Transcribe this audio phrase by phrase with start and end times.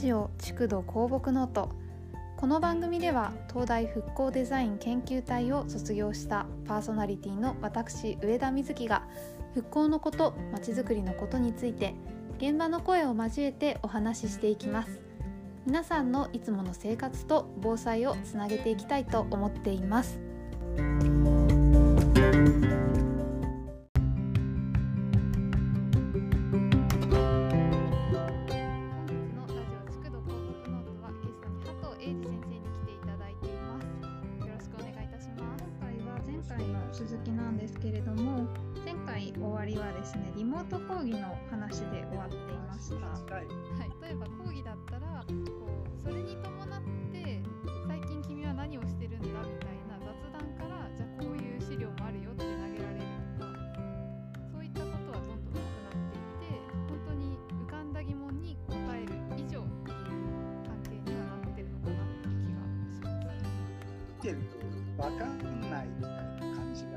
[0.00, 1.68] ジオ築土公木ノート。
[2.38, 9.02] この番組では東大復興デザイン研究隊を卒業したパーソナリティの私上田瑞希が
[9.52, 11.94] 復興のことまちづくりのことについて
[12.38, 15.02] 現場の声を交えてお話ししていきます。
[15.66, 20.18] 皆さんのいつもの生活と防災をつなげていきたいと思っています。
[64.30, 64.42] てる
[64.96, 66.12] と分かんないみたい
[66.50, 66.90] な感じが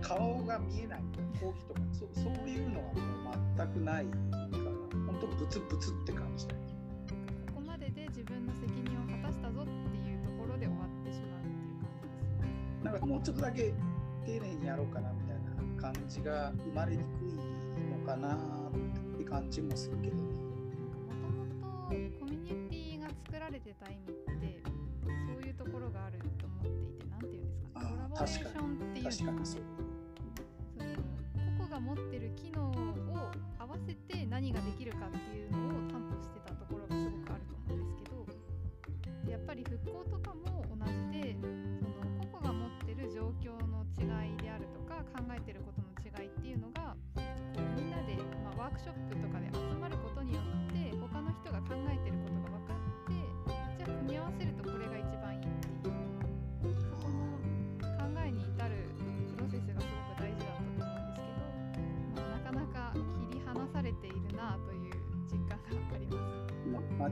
[0.00, 1.00] 顔が見えない
[1.40, 4.48] 講義とかそそういうのはもう全くないから
[5.06, 6.60] 本当ブツブツって感じだこ
[7.56, 9.70] こまでで自分の責任を果たしたぞって
[10.08, 12.84] いうところで終わってしまうっていう感じですね。
[12.84, 13.74] なんかもうちょっとだけ
[14.24, 15.36] 丁寧にやろうかなみたい
[15.76, 18.38] な感じが生まれにくいのかなっ
[19.18, 20.30] て感じもするけどねも
[21.20, 24.71] ともとコミュニティが作られてた意味って
[25.52, 27.86] いうところがあると思っていてなんていうんですかね。
[27.88, 29.81] コラボレーションっていうんですか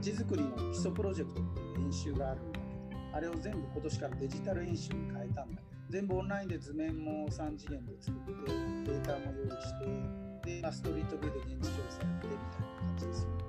[0.01, 2.65] ちづくりの基礎プロジェクトっていう演習があるんだけ。
[2.65, 2.71] ど
[3.13, 13.45] あれを全部今年からデジタル演習に変えたんだけど全部オンラインで図面も3次元で作ってデータも用意してで、まあ、ストリートビューで現地調査やってみたいな感じですよなる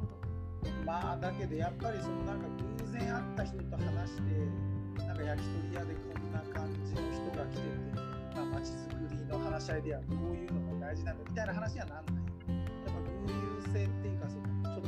[0.00, 2.48] ほどまあだけどやっぱりそのなんか
[2.82, 12.25] 偶然会った人と話してなんか焼き鳥屋でこんな感じの人が来ててまちあづくりの話し合いではこういうのが大事なんだみたいな話にはなんない。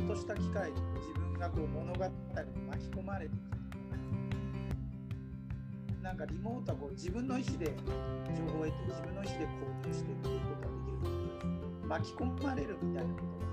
[0.09, 2.11] とした機会に自分がこう物語に
[2.65, 3.59] 巻き込まれていく
[6.01, 7.67] なんかリモートはこう自分の意思で
[8.33, 10.97] 情報を得て自分の意思で行動してっていうことができる。
[10.97, 13.45] んだけど巻き込まれるみたいなことが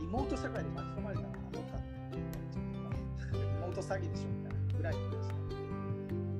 [0.00, 5.60] リモート社会で巻き込まれたらアホかっていう感じリモート詐欺でしょみたいなぐらいの話なんで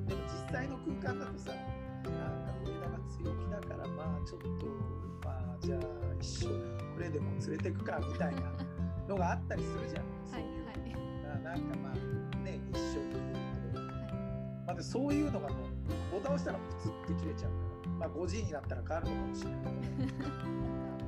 [0.09, 4.49] でも実際の空間だとさなんか上田が強気だからまあちょっと
[5.21, 5.85] まあじゃあ
[6.17, 6.57] 一緒に
[6.97, 8.68] これでも連れてくかみたいな
[9.09, 10.05] のがあったりするじゃん。
[10.05, 11.43] はいそういう、はい。
[11.43, 13.19] ななんかまあね一緒に
[14.67, 15.59] まあ、でそういうのがもう
[16.13, 19.63] ボタン押したらプツって切れちゃうから、まあ、5時になったら変わるのかもしれない。
[20.07, 20.13] け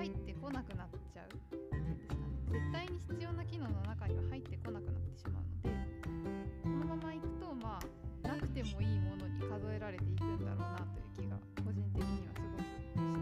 [0.00, 1.28] 入ってこなくなっちゃう。
[1.28, 1.94] ですかね
[2.48, 5.76] 絶対に必要な機能の中には入ってこなくなってしまうので
[6.64, 7.78] このままいくとま
[8.24, 13.12] あなくてもいいものに数えられていくんだろうなという気が個人的にはすごくしてま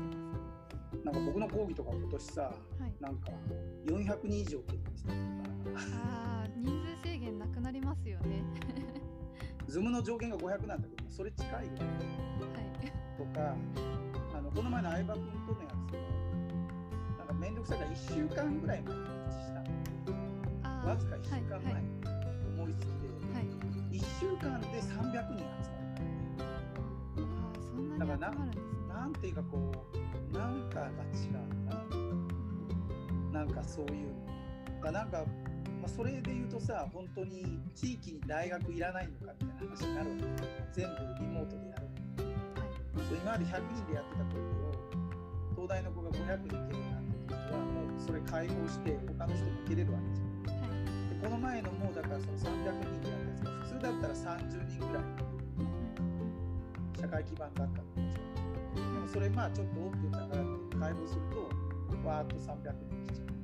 [0.94, 1.04] す。
[1.04, 2.52] なんか僕の講義とか今年さは
[2.86, 3.32] い、なんか
[3.86, 6.70] 400人以上って言ってたあー人
[7.02, 8.44] 数制限なくなりますよね。
[9.66, 11.88] ズームの上限が500なんだけどそれ近いぐらい。
[11.88, 11.94] は
[12.86, 13.56] い、とか
[14.38, 16.27] あのこの前の相葉君とのやつも
[17.48, 19.60] 面倒くさいから1週間ぐらい前に告知した
[20.86, 21.72] わずか1週間前。
[21.72, 21.88] はいに
[22.58, 26.04] 思いつきで、はい、はい、1週間で300人集まる。
[26.40, 28.76] あーそんなに集まるんですね。
[28.88, 31.40] なんていうかこうなんかが違う
[33.32, 33.40] な。
[33.40, 34.82] なんかそういうの。
[34.82, 35.24] がなんか、
[35.80, 40.80] まあ、それで言うとさ本当に地域に大学いらないのかみたいな話になるわけ。
[40.82, 41.88] 全部リモートでやる。
[43.08, 44.38] そう今まで100人でやってたこと
[45.64, 46.97] を東大の子が500人いけるな
[48.08, 50.64] それ開放して他の人も受けれるわけじゃん。
[50.64, 50.80] はい
[51.12, 55.04] でこの前のもうだからその300人でやったやつが普通だったら30人ぐらい
[56.98, 63.36] 社会基盤学科の子たちでもそれまあちょっとオープンだからって開放するとわーっと300人来ちゃう。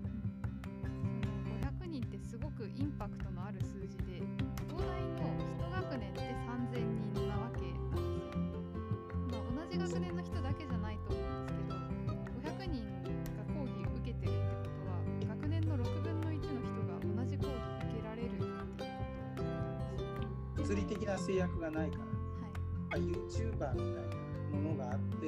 [0.81, 4.25] その500人ってすごくインパクトのある数字で
[4.65, 5.29] 東大の
[5.61, 6.21] 1学年って
[6.73, 7.14] 3000人
[20.65, 23.01] 物理的な制約がないから、はい。
[23.01, 25.27] まあ、YouTuber みたいなものがあって、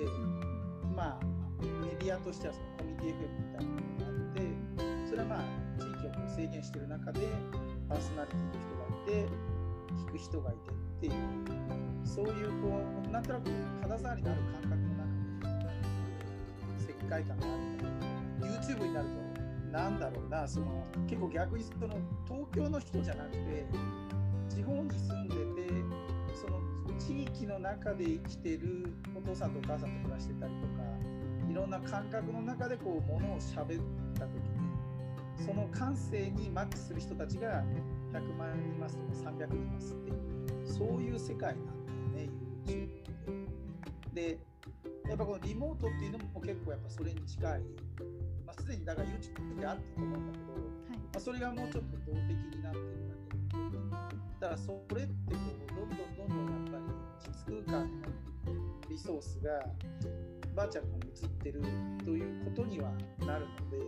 [0.96, 5.42] まあメディアとしてはそのコミュニティ FM みたいなものがあってそれはまあ
[5.78, 7.20] 地域をこう制限してる中で
[7.88, 9.28] パーソナリティの人がいて
[10.08, 11.12] 聞く人がいてっていう
[12.04, 13.50] そういうこうなんとなく
[13.82, 15.04] 肌触りのある感覚の中
[16.78, 21.94] で世界観がある YouTube になるとなんだろうなその結構逆にその
[22.26, 23.66] 東京の人じゃなくて
[24.48, 25.72] 地方に住んでて
[26.34, 26.60] その
[26.98, 30.82] 地域の中で生きてるお父さんとお母さんと暮らしてたりとか
[31.50, 33.84] いろんな感覚の中でこうものを喋っ
[34.14, 37.62] た時にその感性にマッチする人たちが
[38.12, 40.16] 100万人いますとか300人いますっていう
[40.66, 42.30] そういう世界なんだよね。
[42.66, 44.22] YouTube で。
[44.22, 44.38] で
[45.08, 47.60] やっぱこのリモートっていうのも結構やっぱそれに近い、
[48.44, 50.98] まあ、すでにだから YouTube であったと思うんだけど、はい。
[50.98, 53.05] まあ、それがもうちょっと動的になってる
[54.40, 55.40] だからそれってこ
[55.72, 56.84] うどんどんどんどんやっぱり
[57.26, 58.06] 実空間の
[58.88, 59.50] リソースが
[60.54, 61.62] バーチャルに移ってる
[62.04, 62.90] ということには
[63.20, 63.78] なるので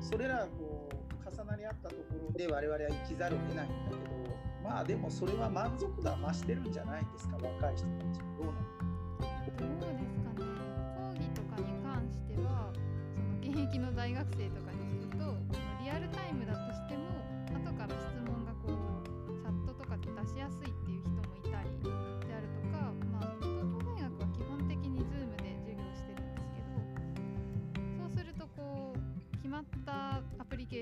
[0.00, 4.12] それらこう重なり合ったところで我々は生きざるを得ないんだけど
[4.62, 8.82] まあでもそれは満足度は増してるんじゃないですか若い人たちどうなの
[9.58, 9.92] どう。
[9.92, 10.46] ですかね。
[10.86, 12.72] 講義とかに関しては
[13.12, 15.36] その現役の大学生とかに聞くと
[15.82, 16.51] リアルタイムだ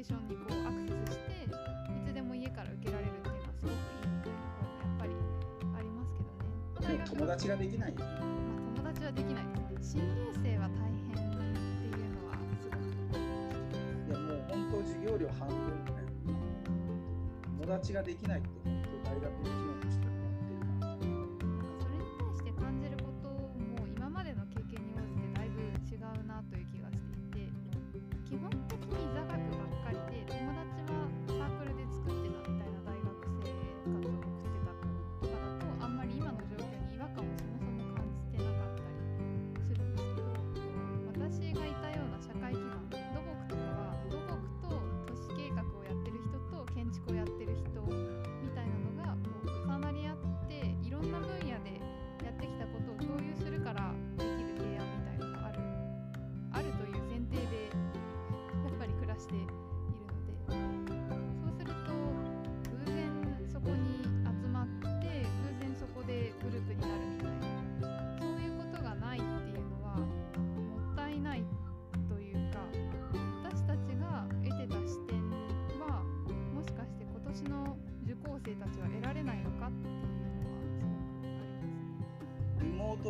[0.00, 5.12] ーションにこうアクセスしていつでも家から受けられるっていうのはすごくいいみたいな声もやっぱり
[5.76, 7.04] ありますけどね。
[7.04, 8.08] 友達ができないよまあ、
[8.76, 10.00] 友達はできないですね。
[10.00, 12.80] 新入生は大変っていうのはすご
[13.12, 13.20] く。
[14.08, 15.56] いやもう本当授業料半分。
[17.60, 19.69] 友達ができないって本当大学の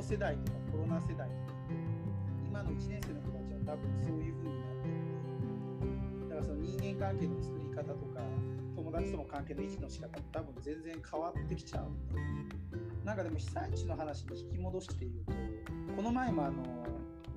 [0.00, 1.52] ト世代とかコロナ世代とか
[2.48, 4.88] 今の1年生の子たちは多分そういう風になって
[6.24, 8.20] るだからその人間関係の作り方とか
[8.74, 12.48] 友達との関係の維持の仕方も多分全然変わってきちゃうんだよね
[13.04, 16.64] なんかでも被災地の話に引き戻して言うとこの前もあの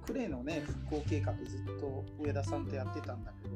[0.08, 3.56] 呉のね復興計画ずっと上田さんとやってたんだけど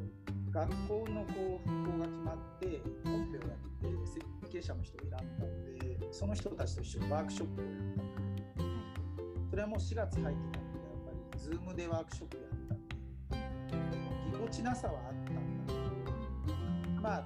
[0.52, 2.66] 学校のこう復興が決まって
[3.04, 8.27] コンペをやって設計者の人を選んだのでその人たちと一緒にワークショップをやった
[9.58, 13.98] れも4月入ってたのでやっぱり Zoom でワークショップやったんで
[14.32, 16.54] ぎこちなさはあったんだけ
[16.94, 17.24] どまあ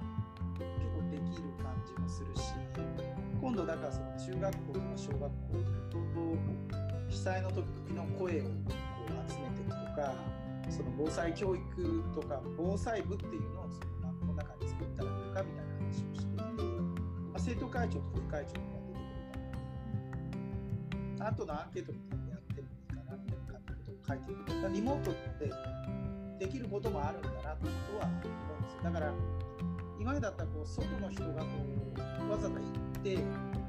[0.58, 2.54] 結構できる感じもするし
[3.40, 5.28] 今度だからその中学校とか小学校
[5.90, 5.98] と
[7.08, 8.50] 被災の時の声をこ
[9.10, 10.14] う集めていくとか
[10.70, 18.81] その防災教育とか防災部っていうのをその学校の中に作ったらどうかみたいな話をしていて、まあ、生徒会長と副会長とか
[21.26, 25.52] あとのアンケートみたいなのやってもいいかなみたいな感じのことを書いてるだリモートって
[26.44, 28.82] できることもあるんだなってことは思うんですよ。
[28.82, 29.12] だから
[30.00, 31.46] 今までだったらこう外の人がこ
[32.26, 33.22] うわざわざ行ってこ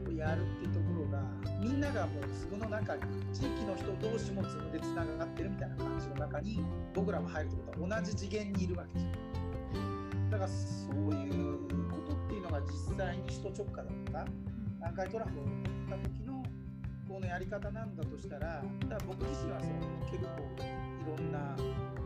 [0.10, 1.22] うやるっていうところが
[1.62, 6.64] みんながもう粒の中に地域の人同士も粒でつながってるみたいな感じの中に
[6.96, 10.30] 僕らも入るってことは同じ次元にいるわけじゃん。
[10.32, 11.60] だからそういう
[11.92, 14.26] ことっていうのが実際に首都直下だとか
[14.80, 15.50] 南海トラフを打っ
[16.02, 16.43] た時の
[17.14, 19.74] このやり方なんだとしたらだ僕自身はその
[20.10, 21.56] 結構いろんな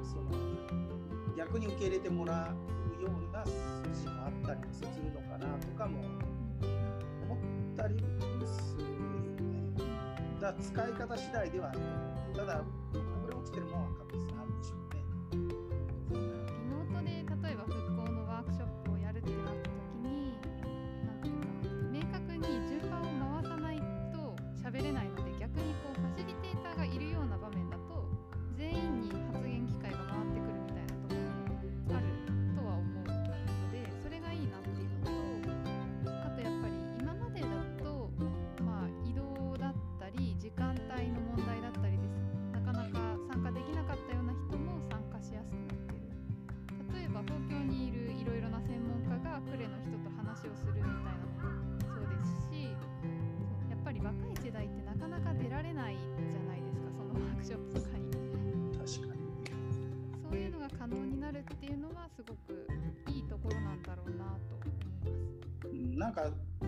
[0.04, 0.32] その
[1.38, 2.54] 逆に受け入れてもら
[3.00, 3.46] うような
[3.96, 6.04] 筋もあったりするのかなとかも
[7.24, 7.96] 思ったり
[8.46, 8.90] するよ
[9.78, 9.86] ね。
[10.42, 11.80] だから使い方次第ではある
[12.36, 12.58] ただ
[12.92, 13.00] こ
[13.30, 14.07] れ落ちてるもんは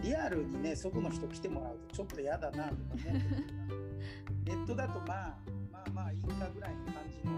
[0.02, 3.14] リアルにね外の人来てもらうとちょっと嫌だなとか思う
[4.46, 5.38] ネットだとまあ
[5.72, 7.32] まあまあいいかぐらいの感じの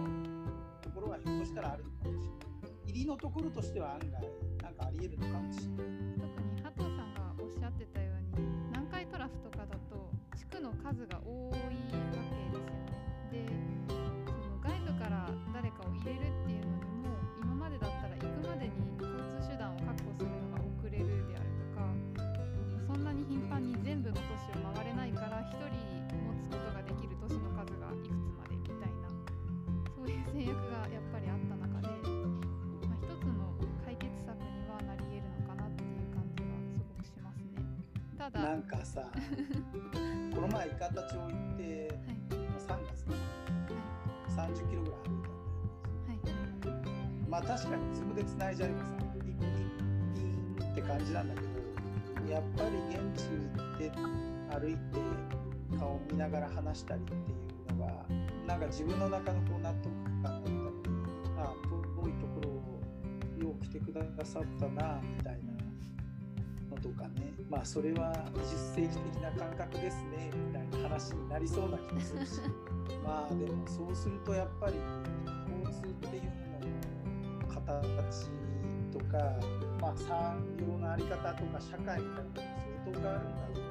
[0.81, 2.31] ところはひょっとしたらあるのかもしれない。
[2.87, 4.11] 入りのところとしては案外
[4.63, 5.77] なんかありえるのかもしれない。
[6.19, 11.60] 特に加藤さんがおっしゃってたように南海トラフとかだと地区の数が多い
[38.31, 39.01] だ、なんかさ
[40.33, 42.37] この前伊方町行ってはい。
[42.47, 43.15] まあ3月ね
[44.29, 44.99] 30キロぐらい
[46.07, 47.29] 歩いたんだよはい。
[47.29, 53.27] まあ確かにズームで繋いじゃえばさピッピッピーンって感じなんだけどやっぱり現地
[53.77, 53.91] で
[54.51, 54.79] 歩いて
[55.77, 57.15] 顔見ながら話したりってい
[57.75, 58.05] うのが
[58.47, 60.55] なんか自分の中のこう納得感だったり
[61.37, 61.53] あ
[62.01, 65.30] 遠いところをよう来てくださったなみたいな。
[65.30, 65.30] の
[66.81, 72.41] とかねまあそれは20世紀的な感覚ですねみたいな話になりそうな気もするし。
[73.03, 74.75] まあでもそうするとやっぱり
[75.63, 76.31] 交通っていうの
[77.39, 78.29] の形
[78.91, 79.17] とか、
[79.79, 82.35] まあ、産業のあり方とか社会みたいなのも
[82.85, 83.70] 相当変わるんだろう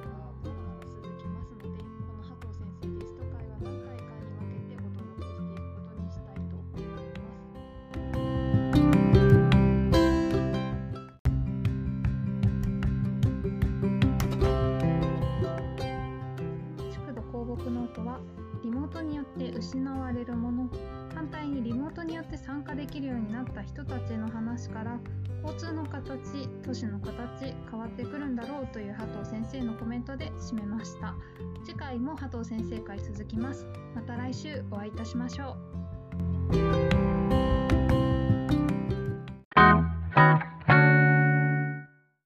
[17.69, 18.19] ノートは
[18.63, 20.69] リモートによって失われるもの。
[21.13, 24.97] 反対にリモートによって参加できるようになった人たちの話から
[25.43, 31.15] 交通の形都市の形変わってくるんだろうという加藤先生のコメントで締めました。
[31.65, 33.65] 次回も加藤先生回続きます。
[33.95, 35.57] また来週お会いいたしましょ
[36.53, 37.00] う。